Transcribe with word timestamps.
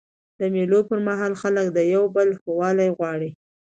د 0.39 0.41
مېلو 0.55 0.79
پر 0.89 0.99
مهال 1.07 1.33
خلک 1.41 1.67
د 1.71 1.79
یو 1.93 2.03
بل 2.15 2.29
ښه 2.39 2.51
والی 2.59 2.89
غواړي. 2.97 3.29